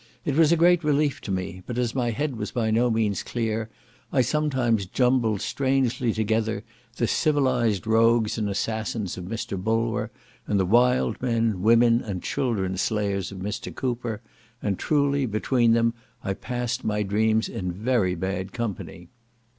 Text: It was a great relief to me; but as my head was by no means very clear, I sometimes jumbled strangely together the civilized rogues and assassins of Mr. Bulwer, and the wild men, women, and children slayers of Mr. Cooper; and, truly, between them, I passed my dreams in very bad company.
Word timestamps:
It 0.25 0.35
was 0.35 0.51
a 0.51 0.57
great 0.57 0.83
relief 0.83 1.21
to 1.21 1.31
me; 1.31 1.61
but 1.67 1.77
as 1.77 1.93
my 1.93 2.09
head 2.09 2.35
was 2.35 2.49
by 2.49 2.71
no 2.71 2.89
means 2.89 3.21
very 3.21 3.29
clear, 3.31 3.69
I 4.11 4.21
sometimes 4.21 4.87
jumbled 4.87 5.41
strangely 5.41 6.11
together 6.11 6.63
the 6.97 7.05
civilized 7.05 7.85
rogues 7.85 8.35
and 8.39 8.49
assassins 8.49 9.15
of 9.15 9.25
Mr. 9.25 9.63
Bulwer, 9.63 10.09
and 10.47 10.59
the 10.59 10.65
wild 10.65 11.21
men, 11.21 11.61
women, 11.61 12.01
and 12.01 12.23
children 12.23 12.77
slayers 12.77 13.31
of 13.31 13.37
Mr. 13.37 13.75
Cooper; 13.75 14.23
and, 14.59 14.79
truly, 14.79 15.27
between 15.27 15.73
them, 15.73 15.93
I 16.23 16.33
passed 16.33 16.83
my 16.83 17.03
dreams 17.03 17.47
in 17.47 17.71
very 17.71 18.15
bad 18.15 18.53
company. 18.53 19.09